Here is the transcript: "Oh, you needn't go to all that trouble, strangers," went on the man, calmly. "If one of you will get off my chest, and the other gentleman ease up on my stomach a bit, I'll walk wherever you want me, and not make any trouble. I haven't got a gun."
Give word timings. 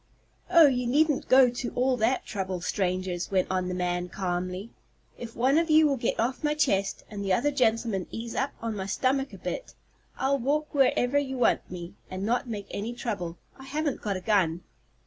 "Oh, 0.49 0.65
you 0.65 0.87
needn't 0.87 1.29
go 1.29 1.51
to 1.51 1.69
all 1.75 1.95
that 1.97 2.25
trouble, 2.25 2.59
strangers," 2.59 3.29
went 3.29 3.45
on 3.51 3.67
the 3.67 3.75
man, 3.75 4.09
calmly. 4.09 4.71
"If 5.15 5.35
one 5.35 5.59
of 5.59 5.69
you 5.69 5.85
will 5.85 5.95
get 5.95 6.19
off 6.19 6.43
my 6.43 6.55
chest, 6.55 7.03
and 7.07 7.23
the 7.23 7.33
other 7.33 7.51
gentleman 7.51 8.07
ease 8.09 8.33
up 8.33 8.49
on 8.63 8.75
my 8.75 8.87
stomach 8.87 9.31
a 9.31 9.37
bit, 9.37 9.75
I'll 10.17 10.39
walk 10.39 10.73
wherever 10.73 11.19
you 11.19 11.37
want 11.37 11.69
me, 11.69 11.93
and 12.09 12.23
not 12.25 12.49
make 12.49 12.65
any 12.71 12.93
trouble. 12.95 13.37
I 13.59 13.65
haven't 13.65 14.01
got 14.01 14.17
a 14.17 14.21
gun." 14.21 14.63